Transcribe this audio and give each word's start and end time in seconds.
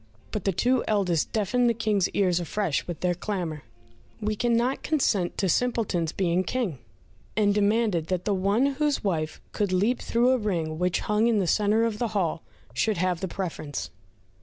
But 0.31 0.45
the 0.45 0.51
two 0.51 0.83
eldest 0.87 1.31
deafened 1.31 1.69
the 1.69 1.75
King's 1.75 2.09
ears 2.09 2.39
afresh 2.39 2.87
with 2.87 3.01
their 3.01 3.13
clamour, 3.13 3.61
"We 4.19 4.35
cannot 4.35 4.81
consent 4.81 5.37
to 5.37 5.47
Simpleton's 5.47 6.11
being 6.11 6.43
King," 6.43 6.79
and 7.37 7.53
demanded 7.53 8.07
that 8.07 8.25
the 8.25 8.33
one 8.33 8.65
whose 8.65 9.03
wife 9.03 9.39
could 9.51 9.71
leap 9.71 9.99
through 9.99 10.31
a 10.31 10.39
ring 10.39 10.79
which 10.79 11.01
hung 11.01 11.27
in 11.27 11.37
the 11.37 11.45
centre 11.45 11.83
of 11.85 11.99
the 11.99 12.07
hall 12.17 12.41
should 12.73 12.97
have 12.97 13.19
the 13.19 13.27
preference. 13.27 13.91